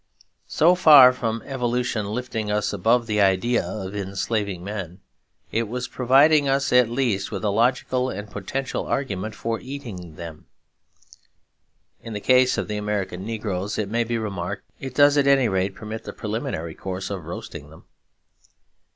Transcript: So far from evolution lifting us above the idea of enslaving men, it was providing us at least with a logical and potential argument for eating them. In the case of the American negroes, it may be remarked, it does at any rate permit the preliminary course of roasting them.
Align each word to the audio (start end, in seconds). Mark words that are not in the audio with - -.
So 0.47 0.73
far 0.73 1.13
from 1.13 1.43
evolution 1.45 2.07
lifting 2.07 2.49
us 2.49 2.73
above 2.73 3.05
the 3.05 3.21
idea 3.21 3.63
of 3.63 3.95
enslaving 3.95 4.63
men, 4.63 4.99
it 5.51 5.67
was 5.69 5.87
providing 5.87 6.49
us 6.49 6.73
at 6.73 6.89
least 6.89 7.29
with 7.31 7.43
a 7.43 7.51
logical 7.51 8.09
and 8.09 8.27
potential 8.27 8.87
argument 8.87 9.35
for 9.35 9.59
eating 9.59 10.15
them. 10.15 10.47
In 12.01 12.13
the 12.13 12.19
case 12.19 12.57
of 12.57 12.67
the 12.67 12.77
American 12.77 13.23
negroes, 13.27 13.77
it 13.77 13.89
may 13.91 14.03
be 14.03 14.17
remarked, 14.17 14.63
it 14.79 14.95
does 14.95 15.17
at 15.19 15.27
any 15.27 15.47
rate 15.47 15.75
permit 15.75 16.03
the 16.05 16.13
preliminary 16.13 16.73
course 16.73 17.11
of 17.11 17.25
roasting 17.25 17.69
them. 17.69 17.85